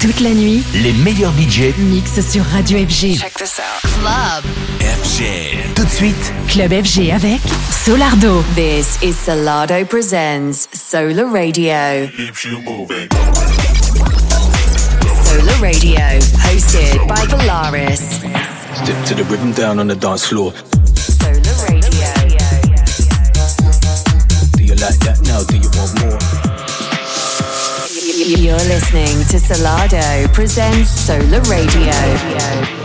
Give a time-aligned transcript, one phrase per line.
[0.00, 3.18] Toute la nuit, les meilleurs budgets mixent sur Radio FG.
[3.18, 3.90] Check this out.
[4.00, 4.44] Club.
[4.80, 5.74] FG.
[5.74, 7.40] Tout de suite, Club FG avec
[7.84, 8.44] Solardo.
[8.54, 12.06] This is Solardo Presents Solar Radio.
[12.16, 13.08] Keeps you moving.
[15.24, 15.98] Solar Radio,
[16.44, 18.20] hosted by Polaris.
[18.84, 20.52] Dip to the rhythm down on the dance floor.
[28.28, 31.86] You're listening to Solardo Presents Sola Radio.
[31.86, 32.77] Let's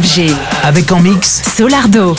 [0.00, 0.34] FG.
[0.64, 2.16] Avec en mix Solardo.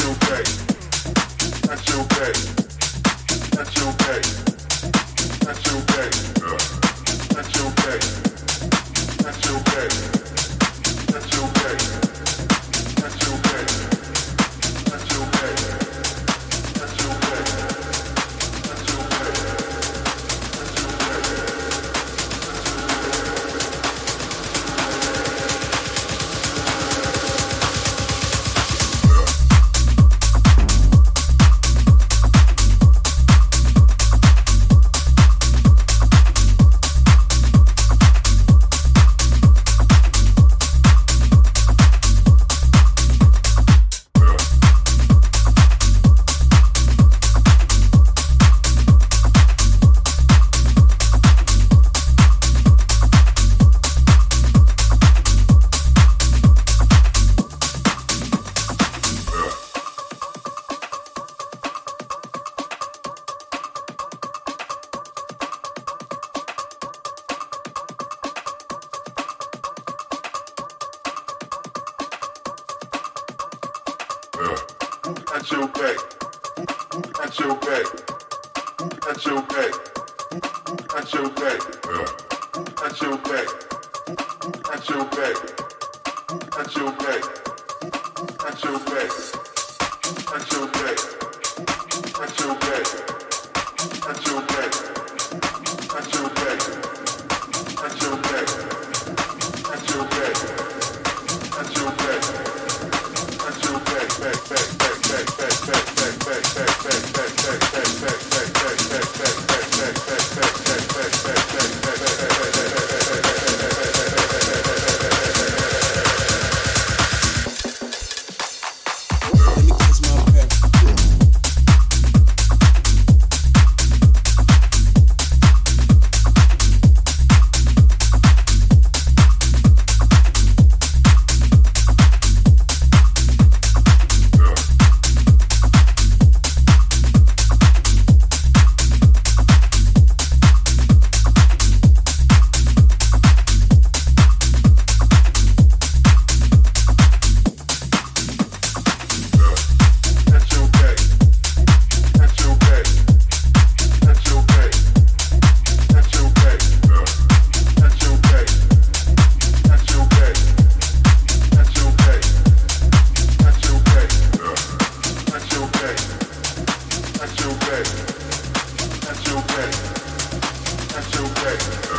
[171.45, 171.94] Church.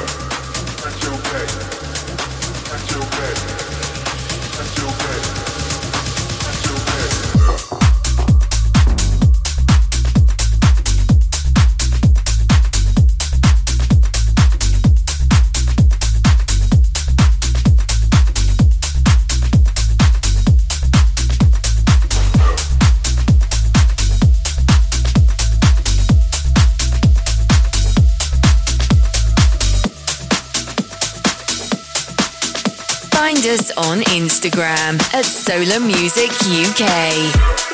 [34.47, 37.66] Instagram at Solar Music UK.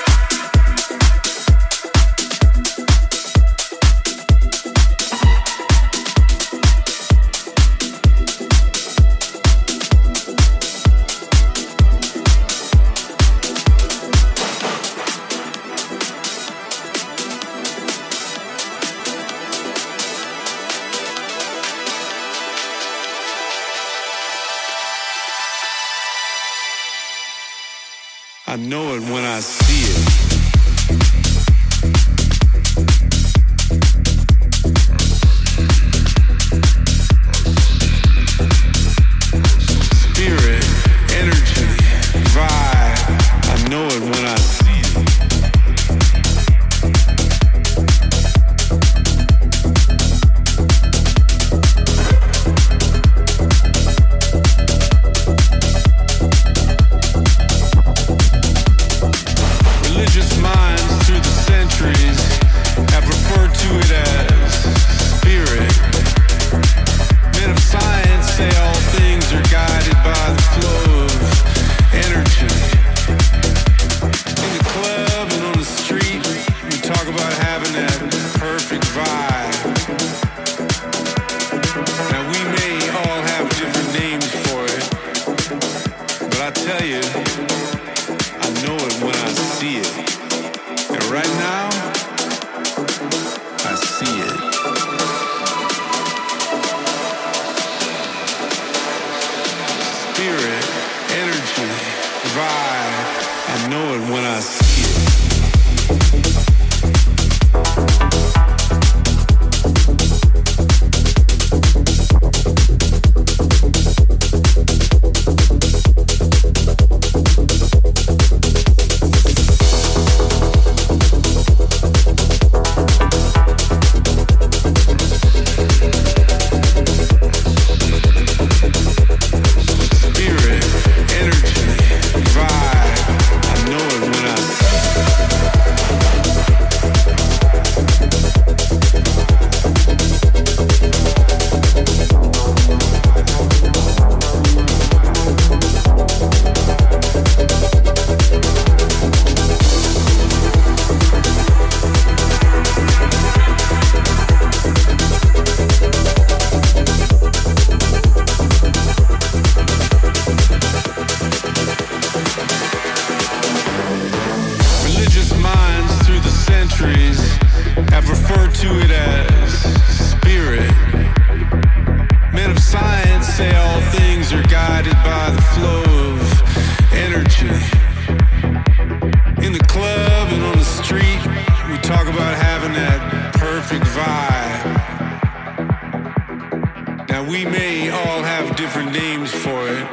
[187.12, 189.87] Now, we may all have different names for it,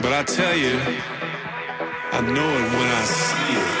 [0.00, 0.80] but I tell you,
[2.10, 3.73] I know it when I see it.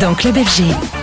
[0.00, 0.99] dans Club FG.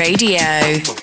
[0.00, 0.99] Radio.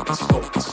[0.00, 0.69] focus, focus.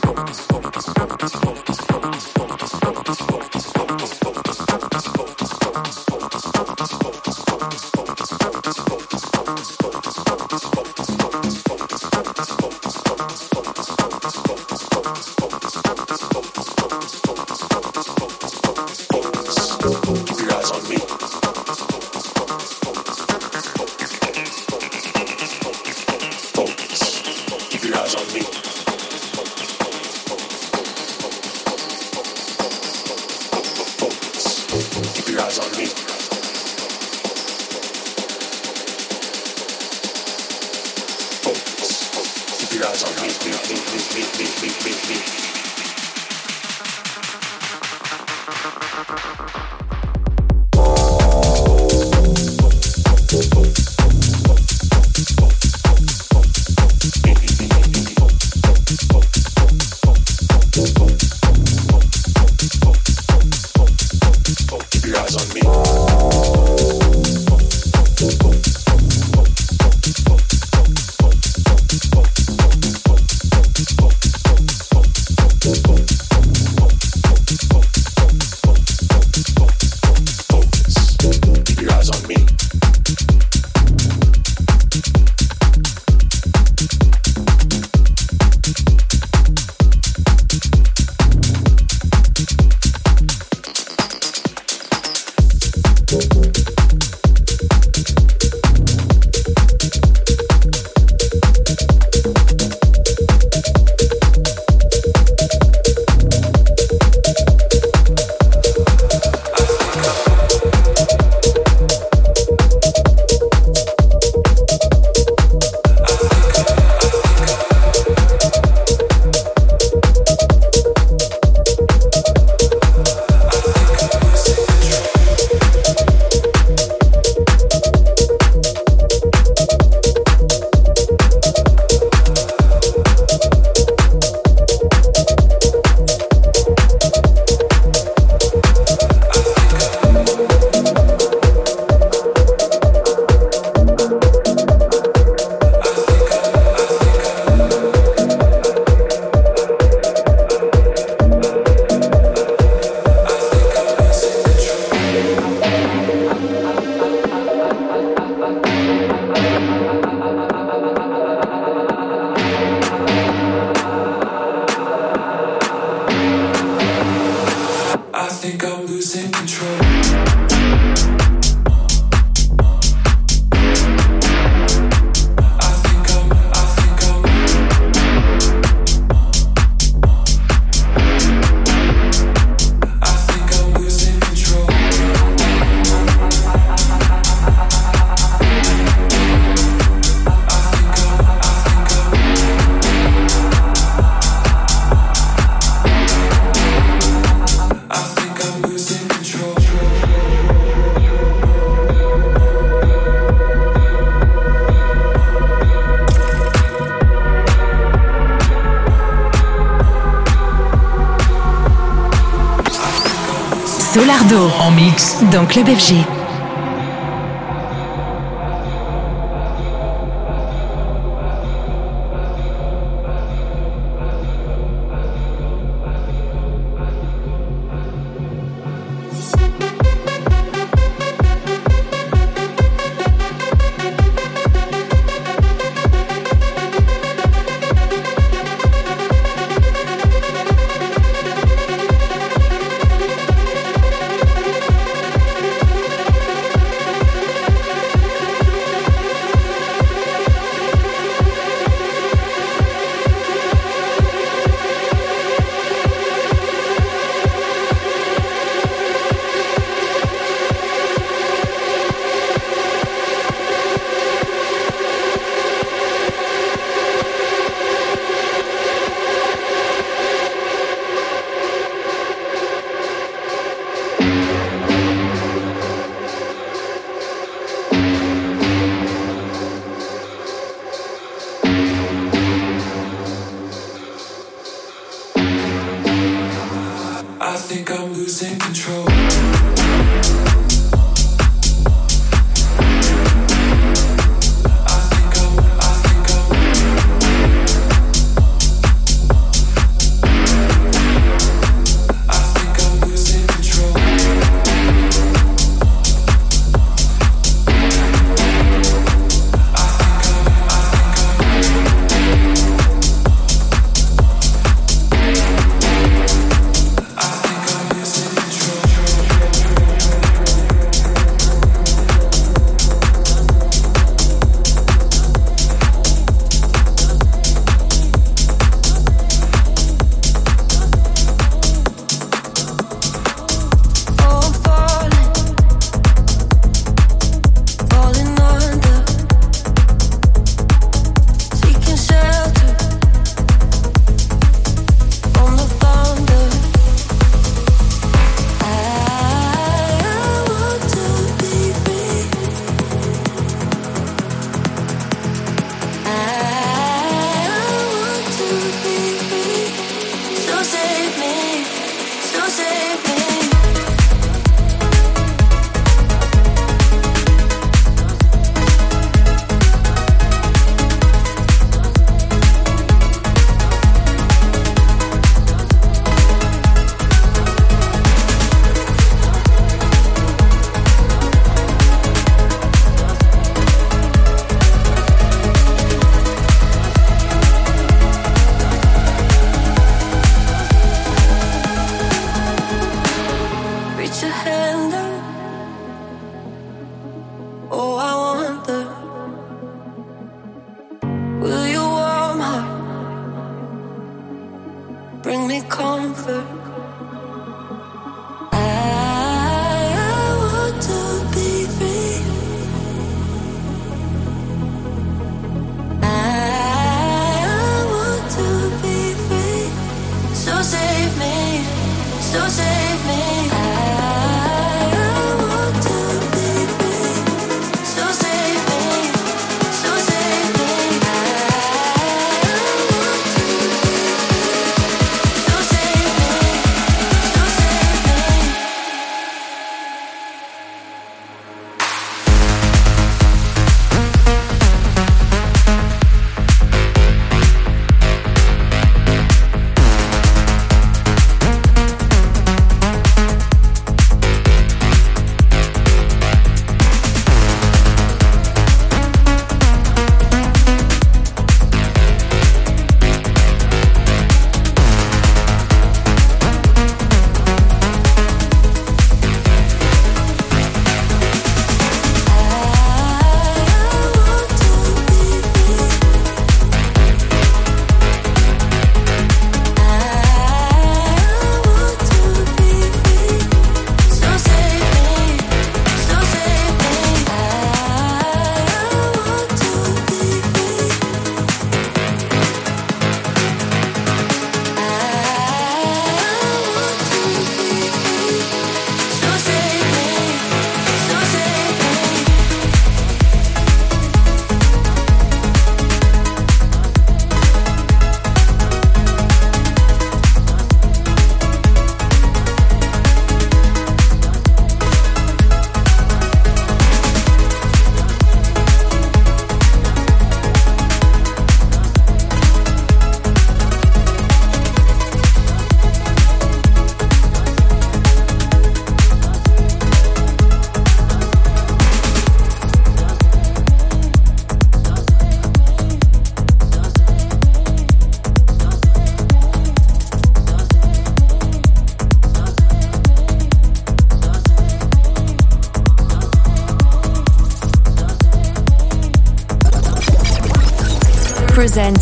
[215.58, 216.17] Club FG.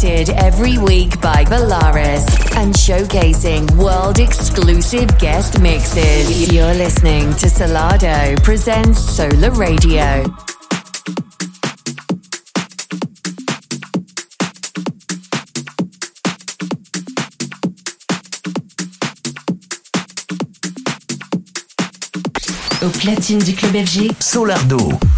[0.05, 6.53] Presented every week by Valaris and showcasing world exclusive guest mixes.
[6.53, 10.23] You're listening to Solardo presents Sola Radio.
[22.83, 25.14] Au platine du club FG, Solardo.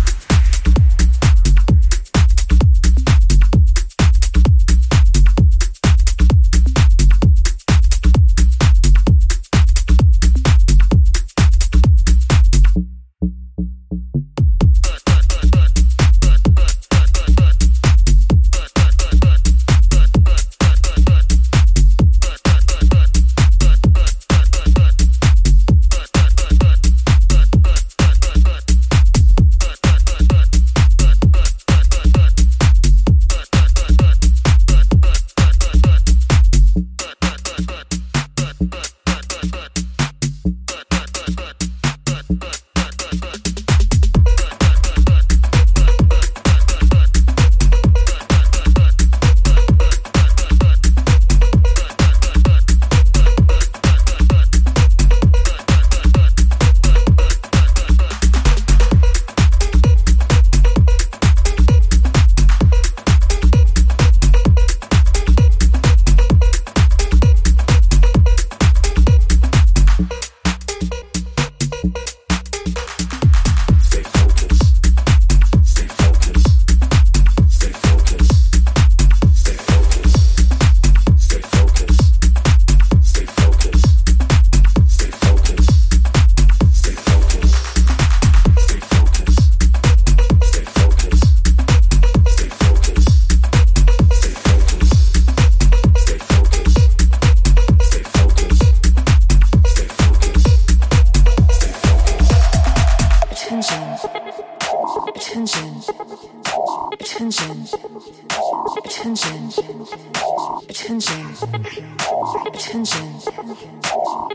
[110.88, 111.36] Attention,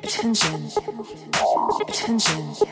[0.03, 0.69] attention,
[1.89, 2.72] attention.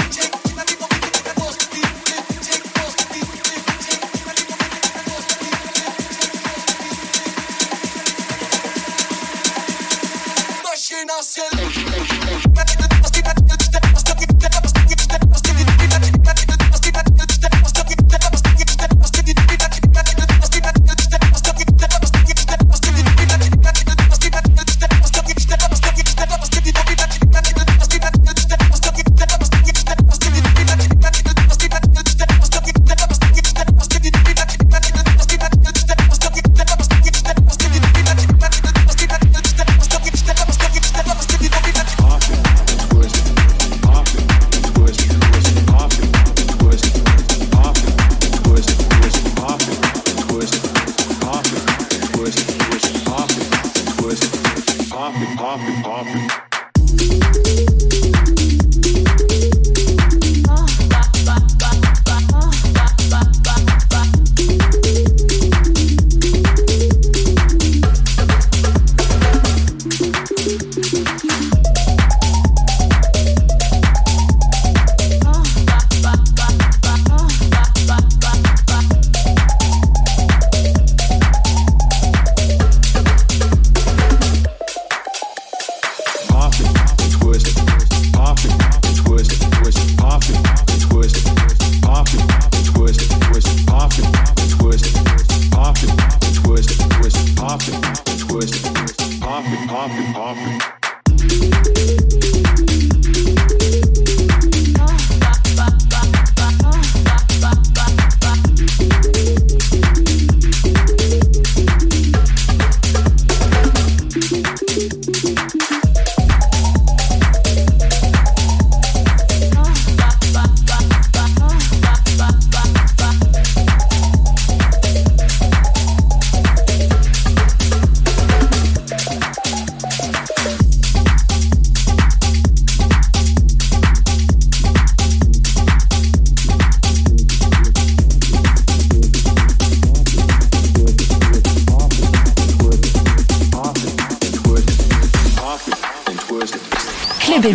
[99.01, 100.81] Coffee, coffee, coffee.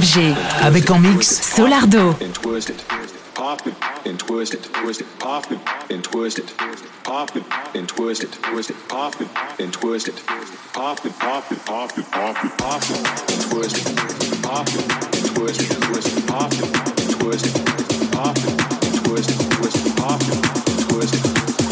[0.01, 0.35] FG.
[0.63, 2.15] Avec en mix Solardo.
[2.21, 2.85] and twist it,
[3.35, 3.75] pop it
[4.05, 5.59] and twist it, twist it, pop it
[5.91, 6.53] and twist it,
[7.03, 7.43] pop it
[7.75, 9.29] and twist it, twist it, pop it
[9.59, 10.15] and twist it,
[10.75, 14.85] pop it, pop it, pop it, pop it, pop it and twist it, pop it
[15.17, 16.65] and twist it, twist it, pop it
[17.01, 18.51] and twist it, pop it
[18.85, 20.37] and twist it, twist it, pop it
[20.69, 21.25] and twist it,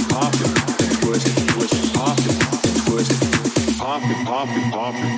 [0.09, 0.49] pop it
[0.81, 2.33] and twist it, twist it, pop it
[2.65, 5.14] and twist it, pop it, pop it, pop it.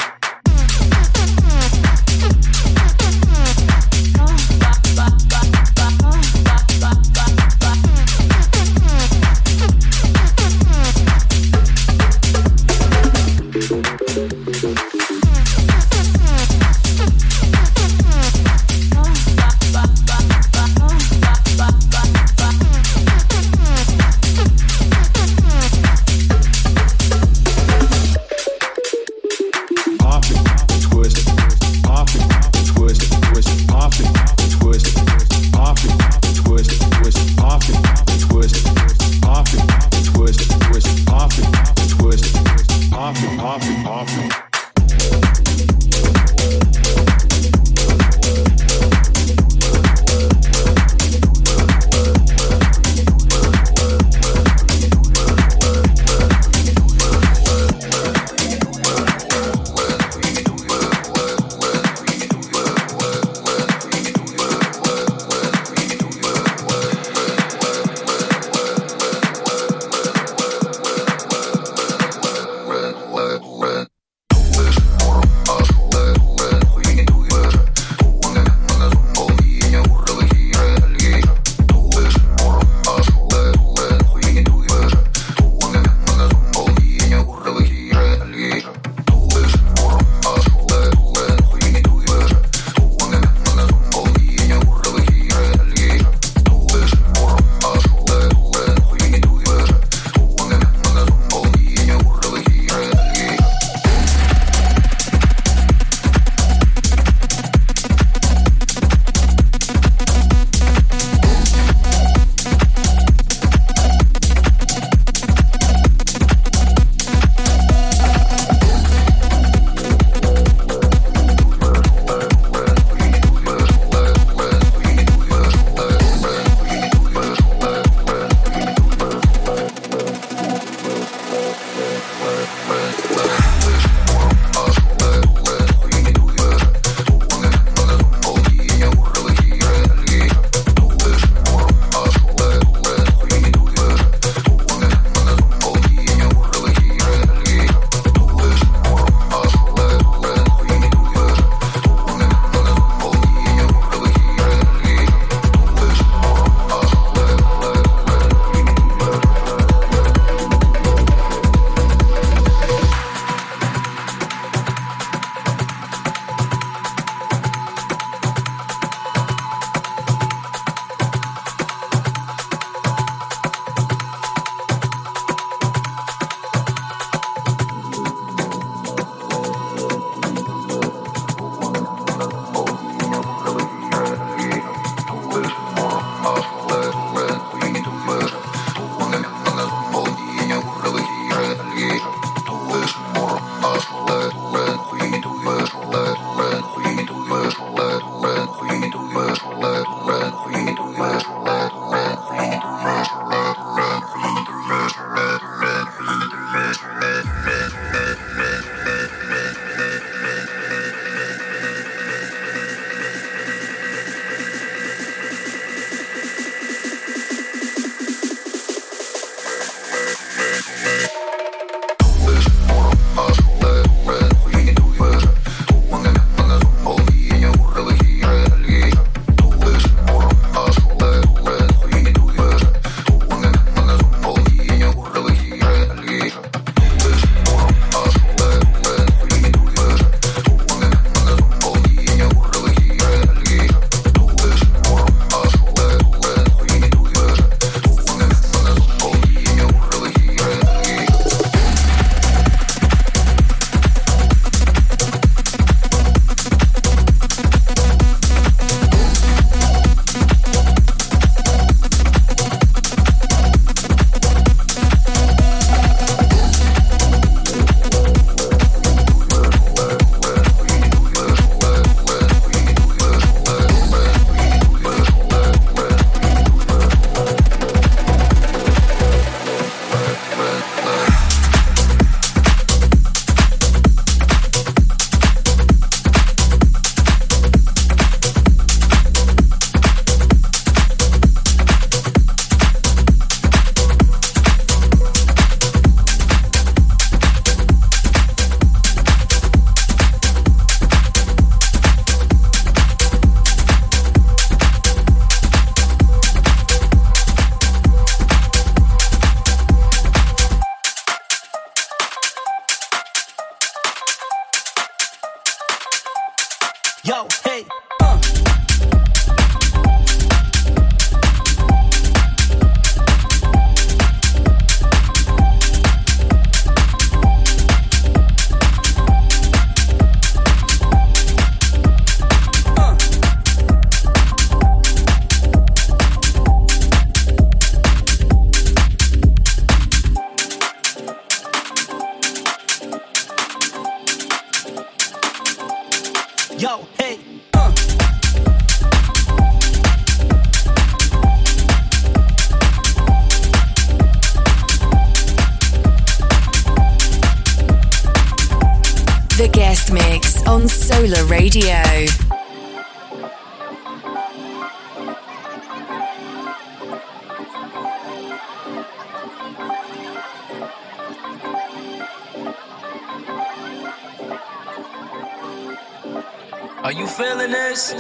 [376.87, 377.91] Are you feeling this?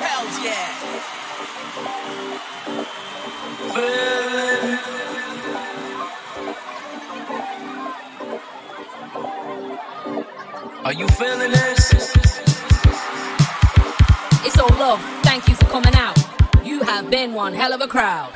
[0.00, 0.66] Hell yeah.
[3.70, 4.78] Feeling.
[10.84, 11.92] Are you feeling this?
[14.44, 15.00] It's all love.
[15.22, 16.18] Thank you for coming out.
[16.64, 18.32] You have been one hell of a crowd.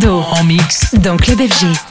[0.00, 1.87] Solardo en mix dans Club FG.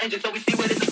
[0.00, 0.87] Engine, so we see what it's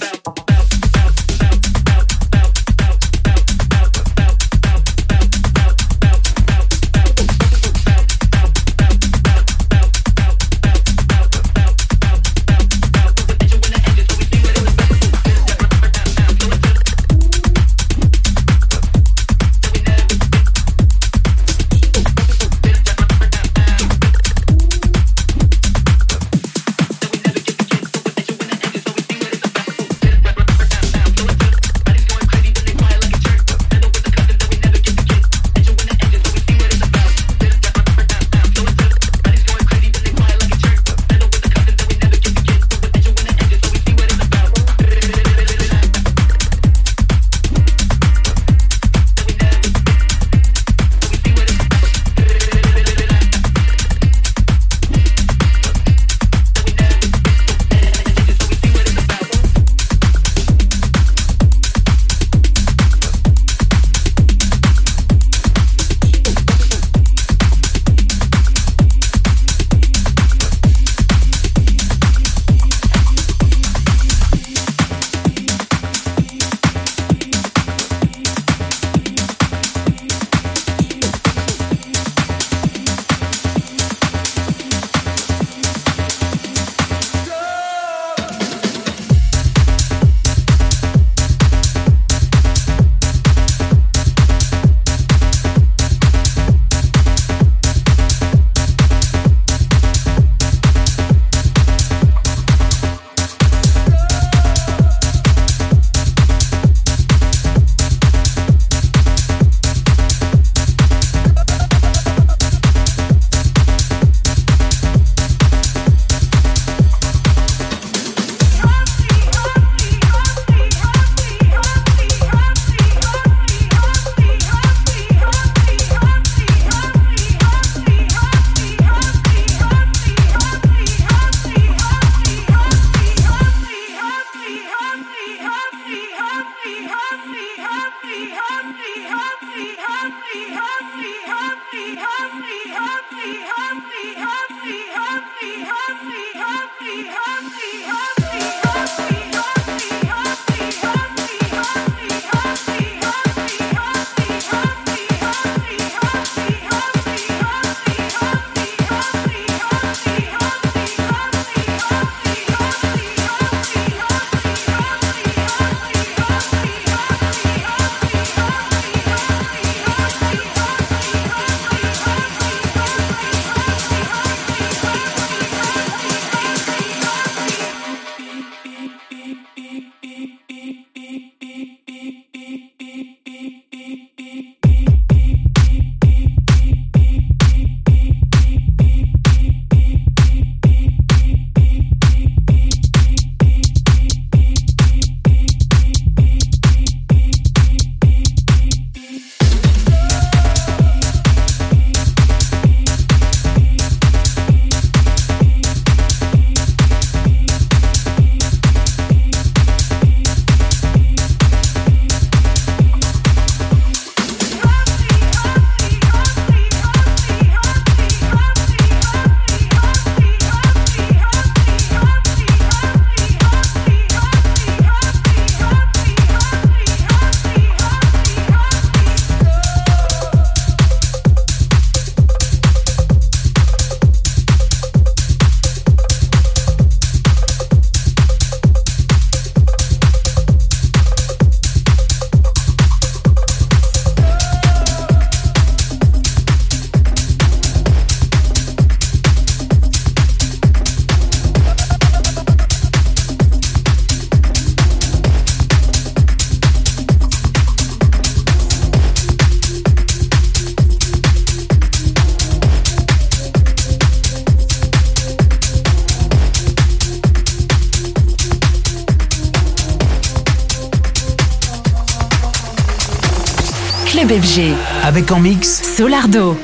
[275.16, 276.58] Avec en mix Solardo.